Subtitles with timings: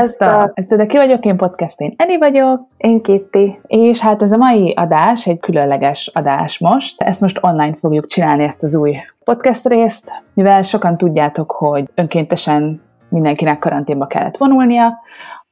[0.00, 0.50] Sziasztok!
[0.54, 2.60] Ez tudod, ki vagyok, én podcast, én Eni vagyok.
[2.76, 3.60] Én Kitti.
[3.66, 7.02] És hát ez a mai adás egy különleges adás most.
[7.02, 12.82] Ezt most online fogjuk csinálni, ezt az új podcast részt, mivel sokan tudjátok, hogy önkéntesen
[13.08, 14.98] mindenkinek karanténba kellett vonulnia,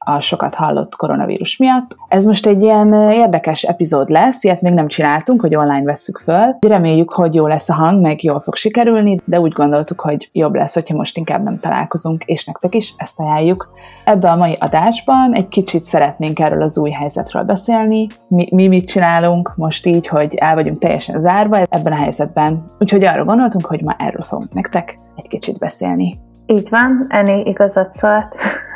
[0.05, 1.95] a sokat hallott koronavírus miatt.
[2.07, 6.57] Ez most egy ilyen érdekes epizód lesz, ilyet még nem csináltunk, hogy online vesszük föl.
[6.59, 10.55] Reméljük, hogy jó lesz a hang, meg jól fog sikerülni, de úgy gondoltuk, hogy jobb
[10.55, 13.69] lesz, hogyha most inkább nem találkozunk, és nektek is ezt ajánljuk.
[14.03, 18.07] Ebben a mai adásban egy kicsit szeretnénk erről az új helyzetről beszélni.
[18.27, 22.65] Mi, mi mit csinálunk most így, hogy el vagyunk teljesen zárva ebben a helyzetben.
[22.79, 26.19] Úgyhogy arra gondoltunk, hogy ma erről fogunk nektek egy kicsit beszélni.
[26.45, 28.35] Így van, Eni igazat szólt.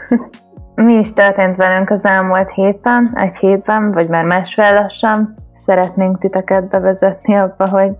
[0.75, 5.35] Mi is történt velünk az elmúlt héten, egy hétben, vagy már másfél lassan.
[5.65, 7.91] Szeretnénk titeket bevezetni abba, hogy,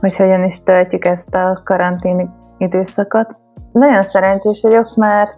[0.00, 3.36] hogy hogyan is töltjük ezt a karantén időszakot.
[3.72, 5.36] Nagyon szerencsés vagyok, mert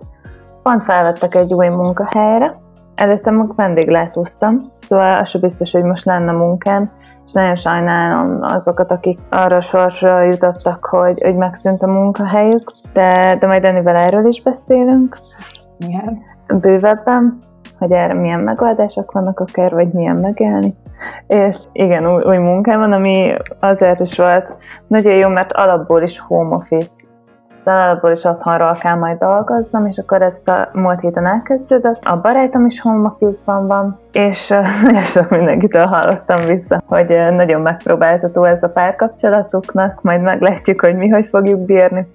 [0.63, 2.59] pont felvettek egy új munkahelyre.
[2.95, 6.91] Előtte meg vendéglátóztam, szóval az sem biztos, hogy most lenne munkám,
[7.25, 13.47] és nagyon sajnálom azokat, akik arra sorsra jutottak, hogy, hogy megszűnt a munkahelyük, de, de
[13.47, 15.19] majd Enivel erről is beszélünk.
[15.79, 17.39] Igen bővebben,
[17.79, 20.75] hogy erre milyen megoldások vannak akár, vagy milyen megélni.
[21.27, 24.47] És igen, új, új munkám van, ami azért is volt
[24.87, 26.91] nagyon jó, mert alapból is home office.
[27.65, 32.05] Szóval alapból is otthonról kell majd dolgoznom, és akkor ezt a múlt héten elkezdődött.
[32.05, 34.49] A barátom is home office-ban van, és
[34.85, 41.09] nagyon sok mindenkitől hallottam vissza, hogy nagyon megpróbáltató ez a párkapcsolatuknak, majd meglátjuk, hogy mi
[41.09, 42.07] hogy fogjuk bírni.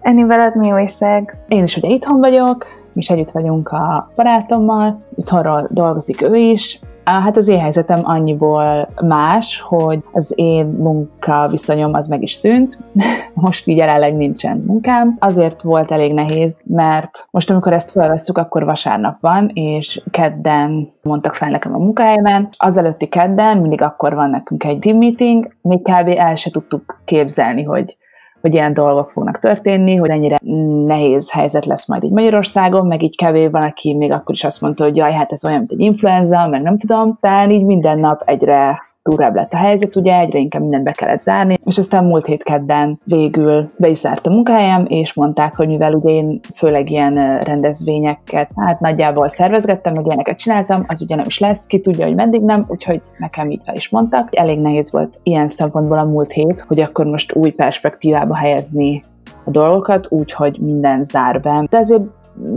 [0.00, 1.36] Ennyi veled mi újság?
[1.48, 6.80] Én is ugye itthon vagyok, mi is együtt vagyunk a barátommal, itthonról dolgozik ő is,
[7.04, 12.78] Hát az én helyzetem annyiból más, hogy az én munka viszonyom az meg is szűnt,
[13.34, 15.16] most így jelenleg nincsen munkám.
[15.18, 21.34] Azért volt elég nehéz, mert most amikor ezt felveszünk, akkor vasárnap van, és kedden mondtak
[21.34, 22.48] fel nekem a munkahelyemen.
[22.56, 26.08] Az előtti kedden mindig akkor van nekünk egy team meeting, még kb.
[26.16, 27.96] el se tudtuk képzelni, hogy
[28.44, 30.38] hogy ilyen dolgok fognak történni, hogy ennyire
[30.86, 34.60] nehéz helyzet lesz majd így Magyarországon, meg így kevés van, aki még akkor is azt
[34.60, 37.18] mondta, hogy jaj, hát ez olyan, mint egy influenza, meg nem tudom.
[37.20, 41.20] Tehát így minden nap egyre durvább lett a helyzet, ugye egyre inkább mindent be kellett
[41.20, 45.68] zárni, és aztán múlt hét kedden végül be is zárt a munkahelyem, és mondták, hogy
[45.68, 51.24] mivel ugye én főleg ilyen rendezvényeket, hát nagyjából szervezgettem, meg ilyeneket csináltam, az ugye nem
[51.26, 54.36] is lesz, ki tudja, hogy meddig nem, úgyhogy nekem így is mondtak.
[54.36, 59.02] Elég nehéz volt ilyen szempontból a múlt hét, hogy akkor most új perspektívába helyezni
[59.44, 61.66] a dolgokat, úgyhogy minden zár be.
[61.70, 62.02] De ezért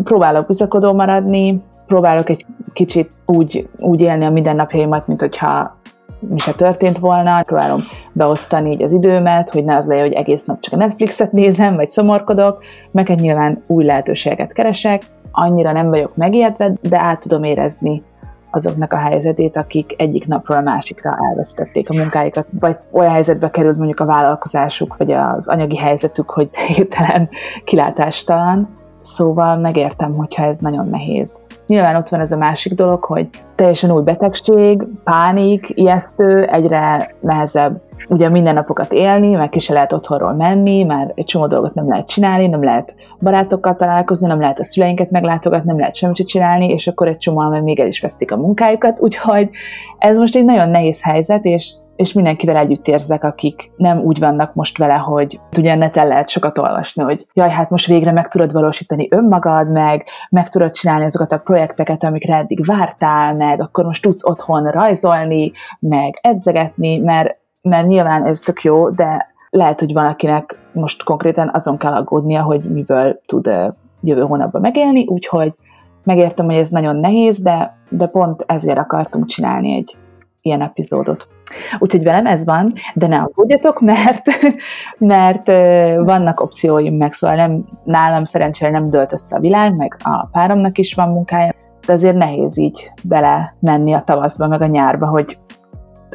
[0.04, 5.76] próbálok bizakodó maradni, próbálok egy kicsit úgy, úgy élni a mindennapjaimat, mint hogyha
[6.20, 10.44] mi se történt volna, próbálom beosztani így az időmet, hogy ne az legyen, hogy egész
[10.44, 15.02] nap csak a Netflixet nézem, vagy szomorkodok, meg egy nyilván új lehetőséget keresek,
[15.32, 18.04] annyira nem vagyok megijedve, de át tudom érezni
[18.52, 23.78] azoknak a helyzetét, akik egyik napról a másikra elvesztették a munkáikat, vagy olyan helyzetbe került
[23.78, 27.30] mondjuk a vállalkozásuk, vagy az anyagi helyzetük, hogy hirtelen
[27.64, 28.70] kilátástalan.
[29.00, 31.47] Szóval megértem, hogyha ez nagyon nehéz.
[31.68, 37.82] Nyilván ott van ez a másik dolog, hogy teljesen új betegség, pánik, ijesztő, egyre nehezebb
[38.08, 41.88] ugye minden napokat élni, meg ki se lehet otthonról menni, már egy csomó dolgot nem
[41.88, 46.70] lehet csinálni, nem lehet barátokkal találkozni, nem lehet a szüleinket meglátogatni, nem lehet semmit csinálni,
[46.70, 49.50] és akkor egy csomó meg még el is vesztik a munkájukat, úgyhogy
[49.98, 54.54] ez most egy nagyon nehéz helyzet, és és mindenkivel együtt érzek, akik nem úgy vannak
[54.54, 58.52] most vele, hogy ugye neten lehet sokat olvasni, hogy jaj, hát most végre meg tudod
[58.52, 64.02] valósítani önmagad, meg meg tudod csinálni azokat a projekteket, amikre eddig vártál, meg akkor most
[64.02, 70.06] tudsz otthon rajzolni, meg edzegetni, mert, mert nyilván ez tök jó, de lehet, hogy van,
[70.06, 73.50] akinek most konkrétan azon kell aggódnia, hogy miből tud
[74.02, 75.54] jövő hónapban megélni, úgyhogy
[76.04, 79.96] megértem, hogy ez nagyon nehéz, de, de pont ezért akartunk csinálni egy
[80.48, 81.28] ilyen epizódot.
[81.80, 84.26] Úgyhogy velem ez van, de ne aggódjatok, mert,
[84.98, 85.48] mert
[86.06, 90.78] vannak opcióim meg, szóval nem, nálam szerencsére nem dölt össze a világ, meg a páromnak
[90.78, 91.54] is van munkája,
[91.86, 95.38] de azért nehéz így bele menni a tavaszba, meg a nyárba, hogy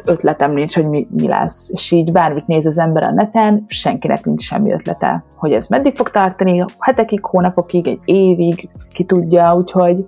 [0.05, 1.69] ötletem nincs, hogy mi, mi lesz.
[1.69, 5.95] És így bármit néz az ember a neten, senkinek nincs semmi ötlete, hogy ez meddig
[5.95, 10.05] fog tartani, hetekig, hónapokig, egy évig, ki tudja, úgyhogy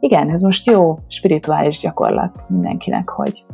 [0.00, 3.44] igen, ez most jó spirituális gyakorlat mindenkinek, hogy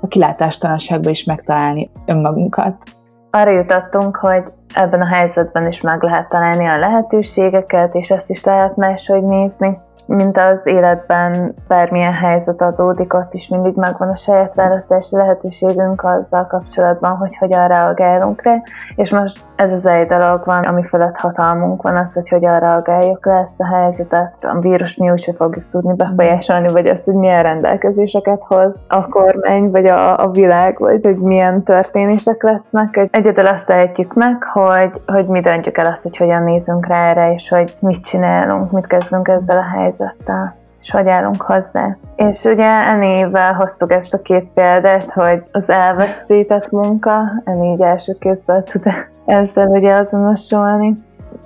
[0.00, 2.76] a kilátástalanságban is megtalálni önmagunkat.
[3.30, 4.42] Arra jutottunk, hogy
[4.74, 9.78] ebben a helyzetben is meg lehet találni a lehetőségeket, és ezt is lehet máshogy nézni.
[10.14, 16.46] Mint az életben bármilyen helyzet adódik, ott is mindig megvan a saját választási lehetőségünk azzal
[16.46, 18.54] kapcsolatban, hogy hogyan reagálunk rá,
[18.96, 23.26] és most ez az egy dolog van, ami felett hatalmunk van, az, hogy hogyan reagáljuk
[23.26, 24.34] le ezt a helyzetet.
[24.40, 29.70] A vírus mi úgyse fogjuk tudni befolyásolni, vagy azt, hogy milyen rendelkezéseket hoz a kormány,
[29.70, 33.08] vagy a, a világ, vagy hogy milyen történések lesznek.
[33.10, 37.32] Egyedül azt tehetjük meg, hogy, hogy mi döntjük el azt, hogy hogyan nézünk rá erre,
[37.32, 40.01] és hogy mit csinálunk, mit kezdünk ezzel a helyzettel
[40.80, 41.96] és hogy állunk hozzá.
[42.16, 48.16] És ugye Enével hoztuk ezt a két példát, hogy az elvesztített munka, Eni így első
[48.18, 48.82] kézből tud
[49.24, 50.94] ezzel ugye azonosulni.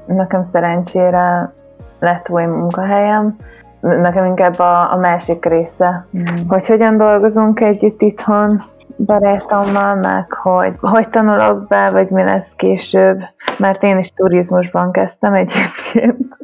[0.07, 1.53] Nekem szerencsére
[1.99, 3.37] lett új munkahelyem,
[3.81, 6.49] nekem inkább a, a másik része, mm.
[6.49, 8.63] hogy hogyan dolgozunk együtt itthon,
[8.97, 13.19] barátommal, meg hogy hogy tanulok be, vagy mi lesz később,
[13.59, 16.36] mert én is turizmusban kezdtem egyébként.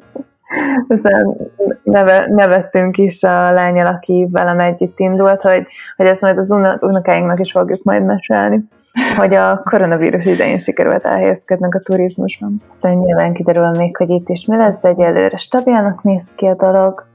[0.89, 1.37] Aztán
[1.83, 5.67] neve, nevettünk is a lányal, aki velem együtt indult, hogy,
[5.97, 6.51] hogy ezt majd az
[6.81, 8.69] unokáinknak is fogjuk majd mesélni
[9.17, 12.63] hogy a koronavírus idején sikerült elhelyezkednünk a turizmusban.
[12.81, 17.07] De nyilván kiderül még, hogy itt is mi lesz, egyelőre stabilnak néz ki a dolog,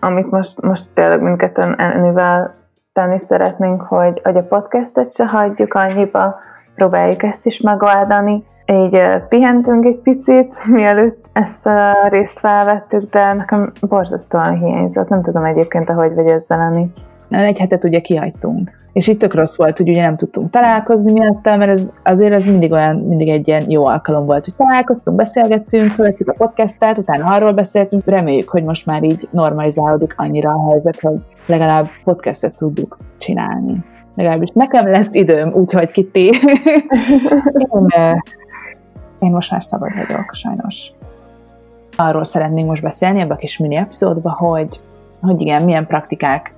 [0.00, 2.54] amit most, most tényleg mindketten ennyivel
[2.92, 6.38] tenni szeretnénk, hogy, hogy a podcastet se hagyjuk annyiba,
[6.74, 8.44] próbáljuk ezt is megoldani.
[8.72, 15.08] Így pihentünk egy picit, mielőtt ezt a részt felvettük, de nekem borzasztóan hiányzott.
[15.08, 16.86] Nem tudom egyébként, ahogy vagy ezzel lenni.
[17.30, 18.78] Egy hetet ugye kihagytunk.
[18.92, 22.44] És itt tök rossz volt, hogy ugye nem tudtunk találkozni miatta, mert ez, azért ez
[22.44, 27.24] mindig olyan, mindig egy ilyen jó alkalom volt, hogy találkoztunk, beszélgettünk, fölvettük a podcastet, utána
[27.24, 32.98] arról beszéltünk, reméljük, hogy most már így normalizálódik annyira a helyzet, hogy legalább podcastet tudjuk
[33.18, 33.84] csinálni.
[34.14, 36.16] Legalábbis nekem lesz időm, úgyhogy Kitty.
[37.74, 37.86] én,
[39.18, 40.92] én most már szabad vagyok, sajnos.
[41.96, 44.80] Arról szeretnénk most beszélni ebbe a kis mini epizódba, hogy,
[45.20, 46.54] hogy igen, milyen praktikák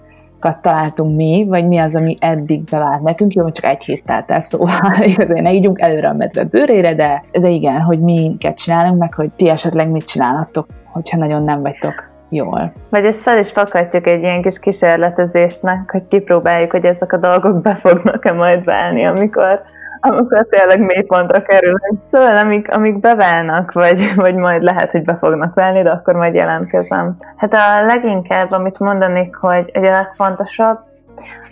[0.62, 4.30] találtunk mi, vagy mi az, ami eddig bevált nekünk, jó, hogy csak egy hét telt
[4.30, 8.98] el, szóval igazán ne ígyunk előre a medve bőrére, de, de igen, hogy minket csinálunk,
[8.98, 12.72] meg hogy ti esetleg mit csinálhattok, hogyha nagyon nem vagytok jól.
[12.90, 17.60] Vagy ezt fel is fakadjuk egy ilyen kis kísérletezésnek, hogy kipróbáljuk, hogy ezek a dolgok
[17.60, 19.62] be fognak-e majd válni, amikor
[20.04, 21.92] amikor tényleg mélypontra kerülnek.
[22.10, 26.34] Szóval amik, amik beválnak, vagy, vagy majd lehet, hogy be fognak válni, de akkor majd
[26.34, 27.16] jelentkezem.
[27.36, 30.78] Hát a leginkább, amit mondanék, hogy egy legfontosabb,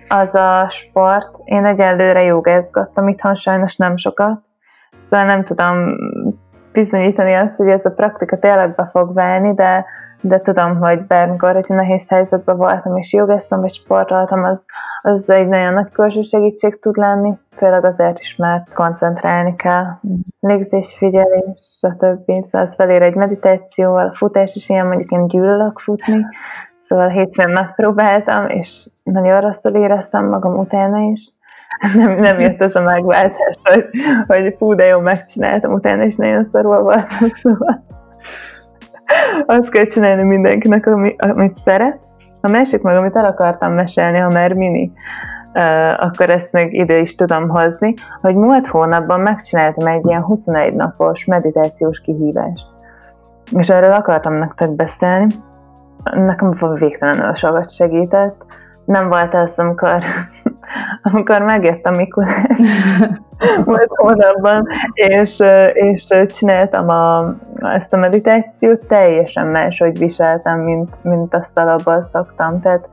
[0.08, 1.28] az a sport.
[1.44, 4.40] Én egyelőre jogázgattam itthon, sajnos nem sokat.
[5.10, 5.96] Szóval nem tudom
[6.72, 9.84] bizonyítani azt, hogy ez a praktika tényleg be fog válni, de
[10.20, 14.64] de tudom, hogy bármikor, hogy nehéz helyzetben voltam, és jogáztam, vagy sportoltam, az,
[15.02, 19.84] az egy nagyon nagy külső segítség tud lenni, főleg azért is, mert koncentrálni kell,
[20.40, 22.44] légzésfigyelés, stb.
[22.44, 26.26] Szóval az felér egy meditációval, a futás is ilyen, mondjuk én gyűlölök futni,
[26.78, 31.20] szóval hétfőn megpróbáltam, és nagyon rosszul éreztem magam utána is.
[31.94, 33.84] Nem, nem jött ez a megváltás, hogy,
[34.26, 37.84] hogy fú, de jó, megcsináltam, utána is nagyon szarul voltam, szóval
[39.46, 41.98] azt kell csinálni mindenkinek, ami, amit szeret.
[42.40, 44.92] A másik meg, amit el akartam mesélni, ha már mini,
[45.96, 51.24] akkor ezt még ide is tudom hozni, hogy múlt hónapban megcsináltam egy ilyen 21 napos
[51.24, 52.66] meditációs kihívást.
[53.56, 55.26] És erről akartam nektek beszélni.
[56.02, 58.44] Nekem végtelenül sokat segített.
[58.84, 60.02] Nem volt az, amikor
[61.12, 62.42] amikor megjött a Mikulás
[63.64, 65.42] múlt hónapban, és,
[65.72, 66.06] és
[66.38, 72.60] csináltam a, ezt a meditációt, teljesen máshogy viseltem, mint, mint azt alapból szoktam.
[72.60, 72.88] Tehát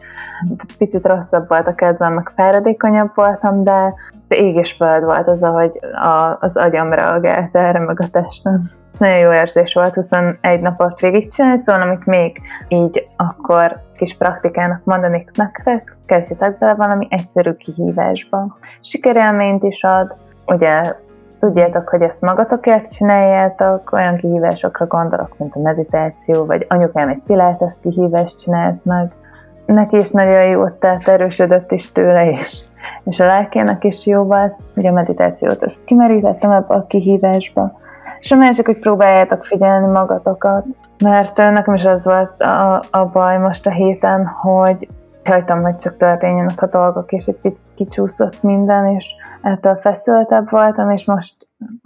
[0.77, 3.93] picit rosszabb volt a kedvem, meg fáradékonyabb voltam, de
[4.27, 9.17] ég és föld volt az, ahogy a, az agyam reagált erre, meg a testem nagyon
[9.17, 15.97] jó érzés volt 21 napot végigcsinálni, szóval amit még így akkor kis praktikának mondanék nektek,
[16.05, 18.57] kezdjetek bele valami egyszerű kihívásba.
[18.81, 20.15] Sikerélményt is ad,
[20.47, 20.95] ugye
[21.39, 27.73] tudjátok, hogy ezt magatokért csináljátok, olyan kihívásokra gondolok, mint a meditáció, vagy anyukám egy pilates
[27.81, 29.11] kihívást csinált meg,
[29.65, 32.57] neki is nagyon jó, tehát erősödött is tőle, és,
[33.03, 34.59] és a lelkének is jó volt.
[34.75, 37.71] Ugye a meditációt ezt kimerítettem ebbe a kihívásba,
[38.19, 40.65] és a másik, hogy próbáljátok figyelni magatokat,
[41.03, 44.87] mert nekem is az volt a, a baj most a héten, hogy
[45.23, 49.05] hagytam, hogy csak történjenek a dolgok, és egy picit kicsúszott minden, és
[49.47, 51.33] ettől feszültebb voltam, és most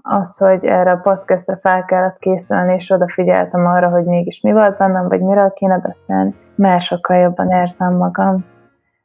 [0.01, 4.77] az, hogy erre a podcastra fel kellett készülni, és odafigyeltem arra, hogy mégis mi volt
[4.77, 8.45] bennem, vagy miről kéne beszélni, már sokkal jobban érzem magam.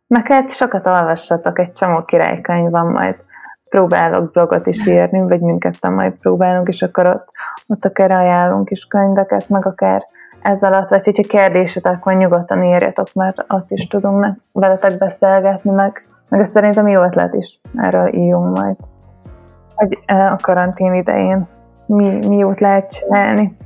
[0.06, 3.16] Meg hát sokat olvassatok, egy csomó királykönyv van majd
[3.68, 7.28] próbálok blogot is írni, vagy mindketten majd próbálunk, és akkor ott,
[7.66, 10.02] ott akár ajánlunk is könyveket, meg akár
[10.42, 16.06] ez alatt, vagy hogyha kérdésetek van, nyugodtan írjatok, mert azt is tudunk veletek beszélgetni, meg,
[16.28, 18.76] meg ez szerintem jó ötlet is, erről írjunk majd.
[19.74, 21.46] Hogy a karantén idején
[21.86, 23.56] mi, mi jót lehet csinálni.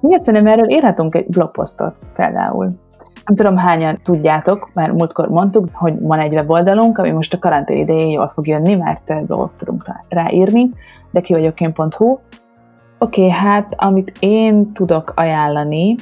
[0.00, 2.72] Igen, szerintem erről írhatunk egy blogposztot például.
[3.24, 7.78] Nem tudom, hányan tudjátok, mert múltkor mondtuk, hogy van egy weboldalunk, ami most a karantén
[7.78, 10.70] idején jól fog jönni, mert blogot tudunk ráírni,
[11.10, 12.10] de ki vagyok én.hu.
[12.10, 12.20] Oké,
[12.98, 15.94] okay, hát amit én tudok ajánlani,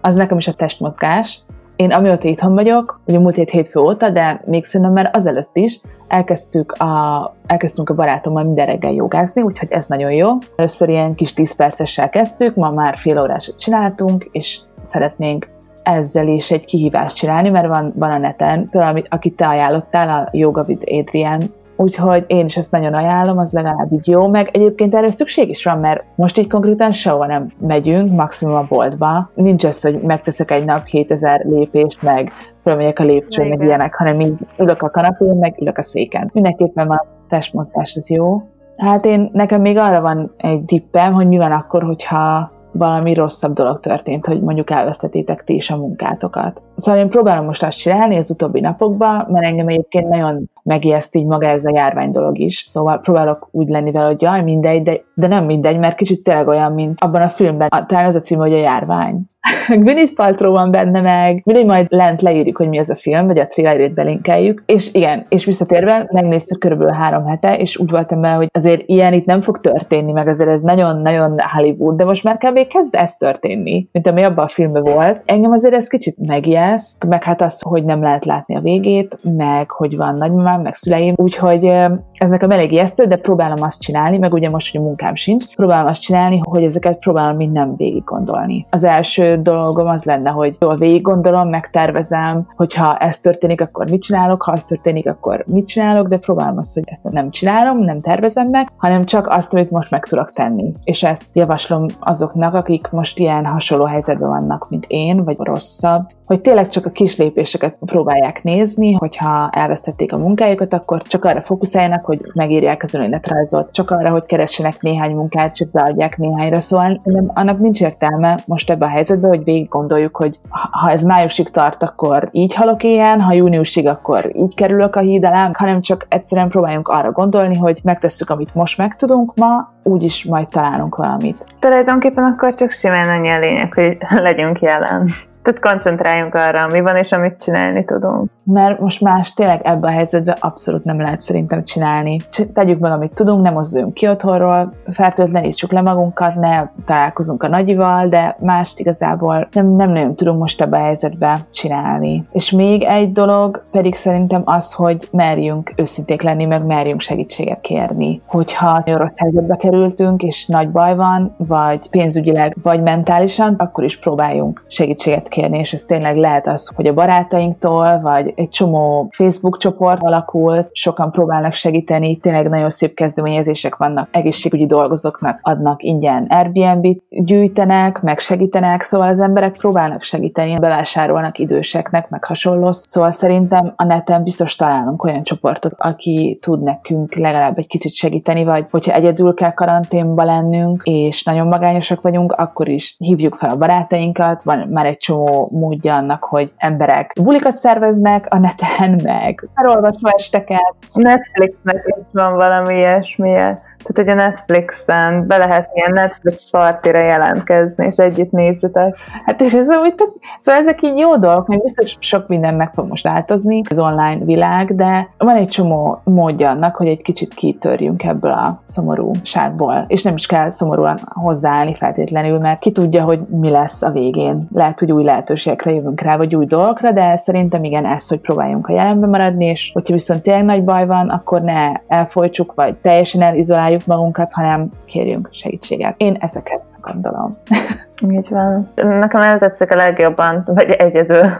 [0.00, 1.43] az nekem is a testmozgás.
[1.76, 5.80] Én amióta itthon vagyok, ugye múlt hét hétfő óta, de még szerintem már azelőtt is,
[6.08, 10.28] elkezdtük a, elkezdtünk a barátommal minden reggel jogázni, úgyhogy ez nagyon jó.
[10.56, 15.48] Először ilyen kis 10 percessel kezdtük, ma már fél órásot csináltunk, és szeretnénk
[15.82, 20.28] ezzel is egy kihívást csinálni, mert van, van a neten, például akit te ajánlottál, a
[20.32, 21.40] Yoga with Adrian,
[21.76, 25.64] Úgyhogy én is ezt nagyon ajánlom, az legalább így jó, meg egyébként erre szükség is
[25.64, 29.30] van, mert most így konkrétan sehova nem megyünk, maximum a boltba.
[29.34, 34.20] Nincs az, hogy megteszek egy nap 7000 lépést, meg fölmegyek a lépcsőn, meg ilyenek, hanem
[34.20, 36.30] így ülök a kanapén, meg ülök a széken.
[36.32, 38.42] Mindenképpen a testmozgás az jó.
[38.76, 43.52] Hát én, nekem még arra van egy tippem, hogy mi van akkor, hogyha valami rosszabb
[43.52, 46.62] dolog történt, hogy mondjuk elvesztetétek ti is a munkátokat.
[46.76, 51.26] Szóval én próbálom most azt csinálni az utóbbi napokban, mert engem egyébként nagyon megijeszt így
[51.26, 55.00] maga ez a járvány dolog is, szóval próbálok úgy lenni vele, hogy jaj, mindegy, de,
[55.14, 58.38] de nem mindegy, mert kicsit tényleg olyan, mint abban a filmben, talán az a cím,
[58.38, 59.24] hogy a járvány.
[59.84, 63.38] Gwyneth Paltrow van benne meg, mindig majd lent leírjuk, hogy mi ez a film, vagy
[63.38, 68.34] a trailerét belinkeljük, és igen, és visszatérve megnéztük körülbelül három hete, és úgy voltam vele,
[68.34, 72.36] hogy azért ilyen itt nem fog történni, meg azért ez nagyon-nagyon Hollywood, de most már
[72.36, 72.66] kb.
[72.66, 75.22] kezd ez történni, mint ami abban a filmben volt.
[75.24, 79.70] Engem azért ez kicsit megijeszt, meg hát az, hogy nem lehet látni a végét, meg
[79.70, 81.64] hogy van nagymamám, meg szüleim, úgyhogy
[82.12, 85.86] ez nekem elég ijesztő, de próbálom azt csinálni, meg ugye most, hogy a sincs, próbálom
[85.86, 88.66] azt csinálni, hogy ezeket próbálom minden végig gondolni.
[88.70, 94.02] Az első dolgom az lenne, hogy jól végig gondolom, megtervezem, hogyha ez történik, akkor mit
[94.02, 98.00] csinálok, ha az történik, akkor mit csinálok, de próbálom azt, hogy ezt nem csinálom, nem
[98.00, 100.72] tervezem meg, hanem csak azt, amit most meg tudok tenni.
[100.84, 106.40] És ezt javaslom azoknak, akik most ilyen hasonló helyzetben vannak, mint én, vagy rosszabb, hogy
[106.40, 112.04] tényleg csak a kis lépéseket próbálják nézni, hogyha elvesztették a munkájukat, akkor csak arra fókuszáljanak,
[112.04, 117.30] hogy megírják az önéletrajzot, csak arra, hogy keressenek néhány munkát, csak beadják néhányra, szóval nem,
[117.34, 120.38] annak nincs értelme most ebben a helyzetben, hogy végig gondoljuk, hogy
[120.70, 125.24] ha ez májusig tart, akkor így halok ilyen, ha júniusig, akkor így kerülök a híd
[125.24, 130.48] alá, hanem csak egyszerűen próbáljunk arra gondolni, hogy megtesszük, amit most megtudunk ma, úgyis majd
[130.48, 131.46] találunk valamit.
[131.58, 133.96] Tulajdonképpen akkor csak simán annyi a lényeg, hogy
[134.26, 135.14] legyünk jelen.
[135.44, 138.30] Tehát koncentráljunk arra, ami van, és amit csinálni tudunk.
[138.44, 142.20] Mert most más tényleg ebben a helyzetben abszolút nem lehet szerintem csinálni.
[142.54, 148.08] Tegyük meg, amit tudunk, nem mozduljunk ki otthonról, fertőtlenítsük le magunkat, ne találkozunk a nagyival,
[148.08, 152.26] de mást igazából nem, nem nagyon tudunk most ebben a helyzetben csinálni.
[152.32, 158.22] És még egy dolog pedig szerintem az, hogy merjünk őszinték lenni, meg merjünk segítséget kérni.
[158.26, 163.98] Hogyha nagyon rossz helyzetbe kerültünk, és nagy baj van, vagy pénzügyileg, vagy mentálisan, akkor is
[163.98, 169.58] próbáljunk segítséget kérni, és ez tényleg lehet az, hogy a barátainktól, vagy egy csomó Facebook
[169.58, 177.02] csoport alakult, sokan próbálnak segíteni, tényleg nagyon szép kezdeményezések vannak, egészségügyi dolgozóknak adnak ingyen Airbnb-t
[177.08, 182.72] gyűjtenek, meg segítenek, szóval az emberek próbálnak segíteni, bevásárolnak időseknek, meg hasonló.
[182.72, 188.44] Szóval szerintem a neten biztos találunk olyan csoportot, aki tud nekünk legalább egy kicsit segíteni,
[188.44, 193.56] vagy hogyha egyedül kell karanténba lennünk, és nagyon magányosak vagyunk, akkor is hívjuk fel a
[193.56, 200.10] barátainkat, van már egy csomó módja annak, hogy emberek bulikat szerveznek a neten, meg elolvasva
[200.10, 200.74] esteket.
[200.92, 207.86] Netflixnek is van valami ilyesmilyen tehát, hogy a Netflixen be lehet ilyen Netflix partira jelentkezni,
[207.86, 208.96] és együtt nézzetek.
[209.24, 209.94] Hát és ez úgy,
[210.38, 214.24] szóval ezek így jó dolgok, meg biztos sok minden meg fog most változni, az online
[214.24, 219.84] világ, de van egy csomó módja annak, hogy egy kicsit kitörjünk ebből a szomorúságból.
[219.88, 224.48] És nem is kell szomorúan hozzáállni feltétlenül, mert ki tudja, hogy mi lesz a végén.
[224.52, 228.68] Lehet, hogy új lehetőségekre jövünk rá, vagy új dolgokra, de szerintem igen, ez, hogy próbáljunk
[228.68, 233.22] a jelenben maradni, és hogyha viszont tényleg nagy baj van, akkor ne elfolytsuk, vagy teljesen
[233.22, 235.94] elizoláljuk találjuk magunkat, hanem kérjünk segítséget.
[235.96, 237.30] Én ezeket gondolom.
[238.10, 238.72] Így van.
[238.74, 241.30] Nekem ez tetszik a legjobban, vagy egyedül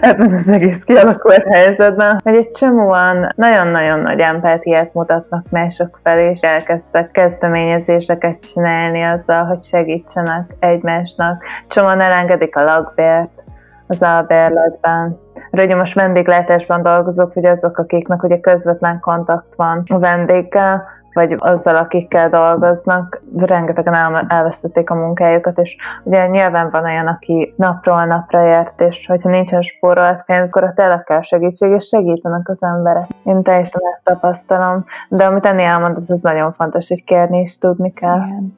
[0.00, 6.40] ebben az egész kialakult helyzetben, hogy egy csomóan nagyon-nagyon nagy empátiát mutatnak mások felé, és
[6.40, 11.44] elkezdtek kezdeményezéseket csinálni azzal, hogy segítsenek egymásnak.
[11.68, 13.42] Csomóan elengedik a lakbért
[13.86, 15.18] az albérletben.
[15.50, 20.84] Ugye most vendéglátásban dolgozok, hogy azok, akiknek ugye közvetlen kontakt van a vendéggel,
[21.18, 27.54] vagy azzal, akikkel dolgoznak, rengetegen el, elvesztették a munkájukat, és ugye nyilván van olyan, aki
[27.56, 32.48] napról napra ért, és hogyha nincsen spórolt pénz, akkor a tényleg kell segítség, és segítenek
[32.48, 33.06] az emberek.
[33.24, 37.92] Én teljesen ezt tapasztalom, de amit ennél elmondott, az nagyon fontos, hogy kérni is tudni
[37.92, 38.16] kell.
[38.16, 38.52] Igen.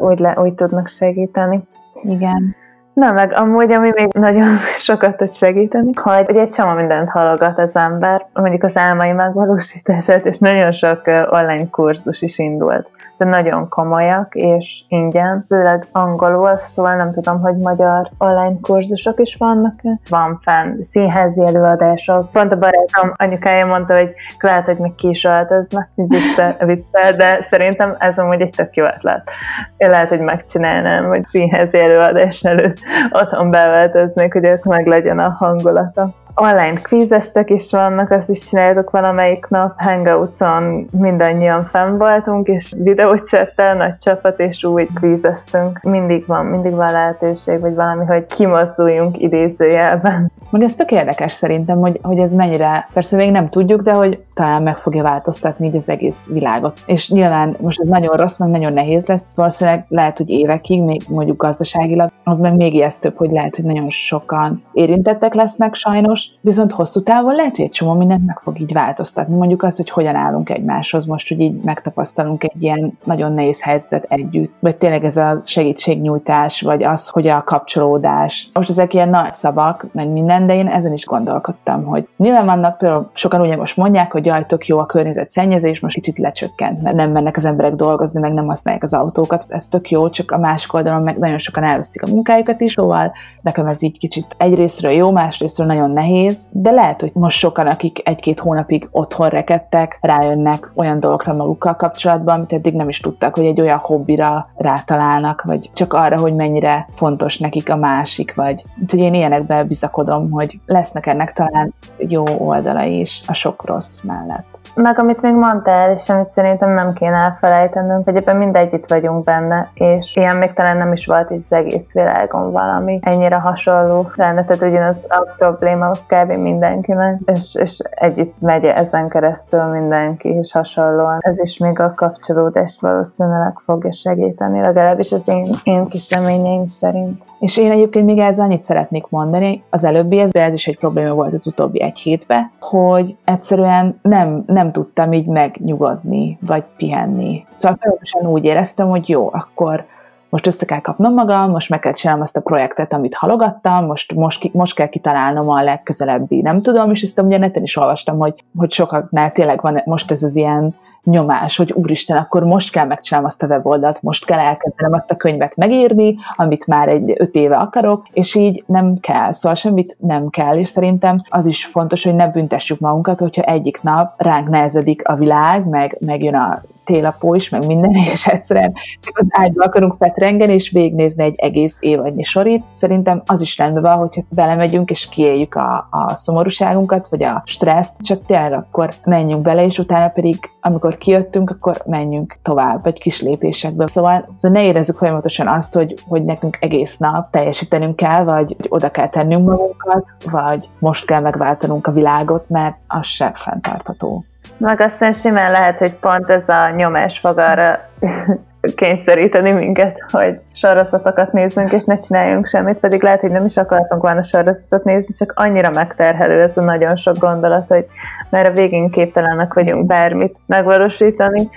[0.00, 1.62] Úgy, le, úgy tudnak segíteni.
[2.02, 2.54] Igen.
[2.92, 7.58] Na, meg amúgy, ami még nagyon sokat tud segíteni, hogy ugye egy csomó mindent halogat
[7.58, 12.88] az ember, mondjuk az álmai megvalósítását, és nagyon sok online kurzus is indult.
[13.16, 19.36] De nagyon komolyak, és ingyen, főleg angolul, szóval nem tudom, hogy magyar online kurzusok is
[19.38, 19.80] vannak.
[20.08, 22.30] Van fenn színházi előadások.
[22.32, 27.46] Pont a barátom anyukája mondta, hogy lehet, hogy még ki is öltöznek, viccel, viccel, de
[27.50, 29.30] szerintem ez amúgy egy tök jó ötlet.
[29.76, 35.28] Én lehet, hogy megcsinálnám, hogy színházi előadás előtt otthon bevelteznék, hogy ott meg legyen a
[35.28, 39.74] hangulata online kvízestek is vannak, azt is csináltuk valamelyik nap.
[39.76, 45.80] Hangouts-on mindannyian fenn voltunk, és videócsettel nagy csapat, és úgy kvízeztünk.
[45.82, 50.32] Mindig van, mindig van lehetőség, vagy valami, hogy kimozduljunk idézőjelben.
[50.50, 54.22] Meg ez tök érdekes szerintem, hogy, hogy ez mennyire, persze még nem tudjuk, de hogy
[54.34, 56.80] talán meg fogja változtatni így az egész világot.
[56.86, 61.02] És nyilván most ez nagyon rossz, meg nagyon nehéz lesz, valószínűleg lehet, hogy évekig, még
[61.08, 66.40] mondjuk gazdaságilag, az meg még ijesztőbb, hogy lehet, hogy nagyon sokan érintettek lesznek sajnos, fontos,
[66.40, 69.34] viszont hosszú távon lehet, hogy egy csomó mindent meg fog így változtatni.
[69.34, 74.04] Mondjuk azt, hogy hogyan állunk egymáshoz, most, hogy így megtapasztalunk egy ilyen nagyon nehéz helyzetet
[74.08, 78.48] együtt, vagy tényleg ez a segítségnyújtás, vagy az, hogy a kapcsolódás.
[78.52, 82.78] Most ezek ilyen nagy szavak, meg minden, de én ezen is gondolkodtam, hogy nyilván vannak
[82.78, 86.96] például sokan ugye most mondják, hogy jaj, tök jó a környezetszennyezés, most kicsit lecsökkent, mert
[86.96, 90.38] nem mennek az emberek dolgozni, meg nem használják az autókat, ez tök jó, csak a
[90.38, 93.12] másik oldalon meg nagyon sokan elvesztik a munkájukat is, szóval
[93.42, 97.66] nekem ez így kicsit egyrésztről jó, másrésztről nagyon nehéz, nehéz, de lehet, hogy most sokan,
[97.66, 103.34] akik egy-két hónapig otthon rekedtek, rájönnek olyan dolgokra magukkal kapcsolatban, amit eddig nem is tudtak,
[103.34, 108.62] hogy egy olyan hobbira rátalálnak, vagy csak arra, hogy mennyire fontos nekik a másik, vagy
[108.80, 114.61] úgyhogy én ilyenekben bizakodom, hogy lesznek ennek talán jó oldalai is a sok rossz mellett.
[114.74, 119.24] Meg amit még mondtál, és amit szerintem nem kéne elfelejtenünk, hogy ebben mindegy itt vagyunk
[119.24, 124.10] benne, és ilyen még talán nem is volt is az egész világon valami ennyire hasonló
[124.14, 126.32] lenne, tehát ugyanaz a probléma kb.
[126.32, 131.18] mindenkinek, és, és együtt megy ezen keresztül mindenki, és hasonlóan.
[131.20, 137.22] Ez is még a kapcsolódást valószínűleg fogja segíteni, legalábbis az én, én kis reményeim szerint.
[137.42, 141.14] És én egyébként még ezzel annyit szeretnék mondani, az előbbi, ez, ez is egy probléma
[141.14, 147.46] volt az utóbbi egy hétben, hogy egyszerűen nem, nem tudtam így megnyugodni, vagy pihenni.
[147.50, 149.84] Szóval pontosan úgy éreztem, hogy jó, akkor
[150.28, 154.14] most össze kell kapnom magam, most meg kell csinálnom azt a projektet, amit halogattam, most,
[154.14, 158.44] most, most kell kitalálnom a legközelebbi, nem tudom, és ezt ugye neten is olvastam, hogy,
[158.56, 163.30] hogy sokaknál tényleg van most ez az ilyen nyomás, hogy úristen, akkor most kell megcsinálnom
[163.30, 167.56] azt a weboldalt, most kell elkezdenem azt a könyvet megírni, amit már egy öt éve
[167.56, 172.14] akarok, és így nem kell, szóval semmit nem kell, és szerintem az is fontos, hogy
[172.14, 177.34] ne büntessük magunkat, hogyha egyik nap ránk nehezedik a világ, meg, meg jön a télapó
[177.34, 178.72] is, meg minden, és egyszerűen
[179.12, 182.64] az ágyba akarunk fetrengeni, és végignézni egy egész évadnyi sorit.
[182.70, 187.94] Szerintem az is rendben van, hogyha belemegyünk, és kiéljük a, a szomorúságunkat, vagy a stresszt,
[188.00, 193.20] csak tényleg akkor menjünk bele, és utána pedig, amikor kijöttünk, akkor menjünk tovább, vagy kis
[193.20, 193.86] lépésekbe.
[193.86, 198.66] Szóval, szóval ne érezzük folyamatosan azt, hogy, hogy nekünk egész nap teljesítenünk kell, vagy hogy
[198.68, 204.24] oda kell tennünk magunkat, vagy most kell megváltanunk a világot, mert az sem fenntartható.
[204.56, 207.78] Meg aztán simán lehet, hogy pont ez a nyomás fog arra
[208.76, 214.02] kényszeríteni minket, hogy sorozatokat nézzünk, és ne csináljunk semmit, pedig lehet, hogy nem is akartunk
[214.02, 217.86] volna sorozatot nézni, csak annyira megterhelő ez a nagyon sok gondolat, hogy
[218.30, 221.48] már a végén képtelenek vagyunk bármit megvalósítani.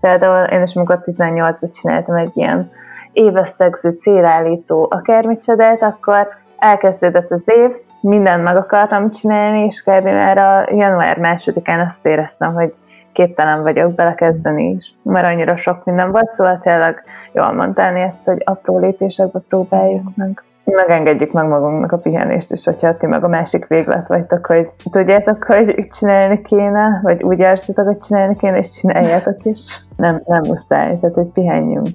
[0.00, 2.70] Például én is amikor 18-ban csináltam egy ilyen
[3.12, 6.28] éveszegző célállító akármicsodát, akkor
[6.58, 7.70] elkezdődött az év,
[8.02, 10.04] mindent meg akartam csinálni, és kb.
[10.04, 12.74] már a január másodikán azt éreztem, hogy
[13.12, 18.42] képtelen vagyok belekezdeni is, mert annyira sok minden volt, szóval tényleg jól mondtál ezt, hogy
[18.44, 20.42] apró lépésekbe próbáljuk meg.
[20.64, 25.44] Megengedjük meg magunknak a pihenést is, hogyha ti meg a másik véglet vagytok, hogy tudjátok,
[25.44, 29.58] hogy csinálni kéne, vagy úgy érzitek, hogy csinálni kéne, és csináljátok is.
[29.96, 31.88] Nem, nem muszáj, tehát hogy pihenjünk,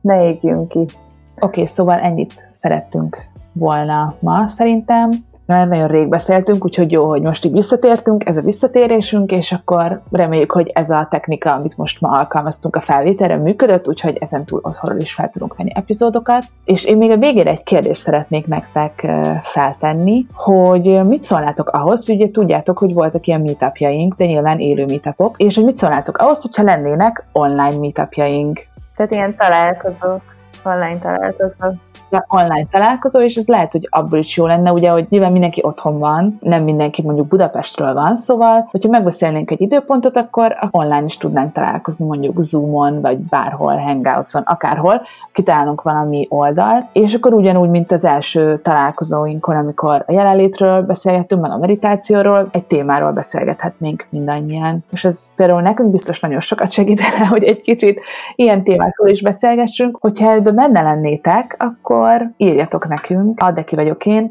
[0.00, 0.78] ne égjünk ki.
[0.78, 0.94] Oké,
[1.40, 3.16] okay, szóval ennyit szerettünk
[3.52, 5.10] volna ma szerintem
[5.46, 10.00] már nagyon rég beszéltünk, úgyhogy jó, hogy most így visszatértünk, ez a visszatérésünk, és akkor
[10.10, 14.60] reméljük, hogy ez a technika, amit most ma alkalmaztunk a felvételre, működött, úgyhogy ezen túl
[14.62, 16.44] otthonról is fel tudunk venni epizódokat.
[16.64, 19.06] És én még a végére egy kérdést szeretnék nektek
[19.42, 24.84] feltenni, hogy mit szólnátok ahhoz, hogy ugye tudjátok, hogy voltak ilyen meetupjaink, de nyilván élő
[24.84, 28.66] meetupok, és hogy mit szólnátok ahhoz, hogyha lennének online meetupjaink.
[28.96, 30.22] Tehát ilyen találkozók,
[30.64, 31.74] online találkozók
[32.28, 35.98] online találkozó, és ez lehet, hogy abból is jó lenne, ugye, hogy nyilván mindenki otthon
[35.98, 41.52] van, nem mindenki mondjuk Budapestről van, szóval, hogyha megbeszélnénk egy időpontot, akkor online is tudnánk
[41.52, 48.04] találkozni, mondjuk Zoomon, vagy bárhol, Hangoutson, akárhol, kitálunk valami oldalt, és akkor ugyanúgy, mint az
[48.04, 54.84] első találkozóinkon, amikor a jelenlétről beszélgettünk, meg a meditációról, egy témáról beszélgethetnénk mindannyian.
[54.92, 58.00] És ez például nekünk biztos nagyon sokat segítene, hogy egy kicsit
[58.34, 59.96] ilyen témákról is beszélgessünk.
[60.00, 64.30] Hogyha ebben benne lennétek, akkor akkor írjatok nekünk a deki vagyok én,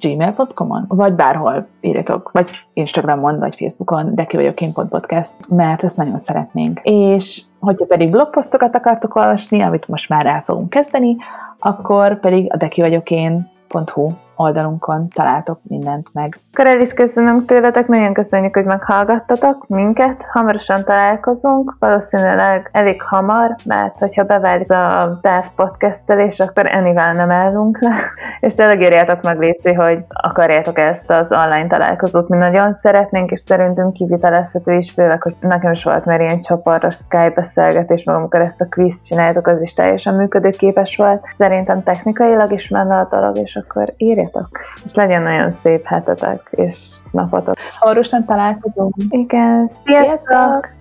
[0.00, 6.18] gmail.com-on, vagy bárhol írjatok, vagy Instagramon, vagy Facebookon, deki vagyok én, podcast, mert ezt nagyon
[6.18, 6.80] szeretnénk.
[6.82, 11.16] És hogyha pedig blogposztokat akartok olvasni, amit most már el fogunk kezdeni,
[11.58, 16.38] akkor pedig a deki vagyok én.hu oldalunkon találtok mindent meg.
[16.52, 20.24] Akkor el is köszönöm tőletek, nagyon köszönjük, hogy meghallgattatok minket.
[20.32, 27.78] Hamarosan találkozunk, valószínűleg elég hamar, mert hogyha beválik a TÁV podcastelés, akkor ennyivel nem állunk
[27.80, 27.94] le.
[28.46, 33.40] És tényleg írjátok meg, Léci, hogy akarjátok ezt az online találkozót, mi nagyon szeretnénk, és
[33.40, 38.60] szerintünk kivitelezhető is, főleg, hogy nekem is volt már ilyen csapatos Skype beszélgetés, amikor ezt
[38.60, 41.24] a quiz csináltok, az is teljesen működőképes volt.
[41.36, 44.48] Szerintem technikailag is menne a dolog, és akkor írjátok írjatok.
[44.84, 46.76] És legyen nagyon szép hetetek és
[47.10, 47.54] napotok.
[47.78, 48.94] Hamarosan találkozunk.
[49.08, 50.18] Igen, sziasztok!
[50.18, 50.75] sziasztok!